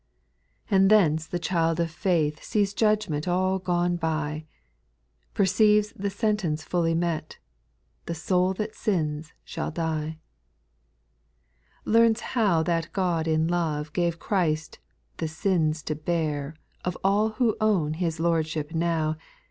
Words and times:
8. 0.71 0.71
And 0.75 0.89
thence 0.89 1.27
the 1.27 1.37
child 1.37 1.79
of 1.79 1.91
faith 1.91 2.41
Sees 2.43 2.73
judgment 2.73 3.27
all 3.27 3.59
gone 3.59 3.97
by, 3.97 4.45
Perceives 5.35 5.93
the 5.95 6.09
sentence 6.09 6.63
fully 6.63 6.95
met," 6.95 7.37
The 8.07 8.15
soul 8.15 8.55
that 8.55 8.73
sins 8.73 9.31
shall 9.43 9.69
die 9.69 10.17
;"—4. 11.83 11.93
Learns 11.93 12.19
how 12.33 12.63
that 12.63 12.91
God 12.93 13.27
in 13.27 13.47
love 13.47 13.93
Gave 13.93 14.17
Christ 14.17 14.79
the 15.17 15.27
sins 15.27 15.83
to 15.83 15.93
bear 15.93 16.55
Of 16.83 16.97
aU 17.03 17.33
who 17.37 17.55
own 17.61 17.93
His 17.93 18.19
Lordship 18.19 18.73
now. 18.73 19.17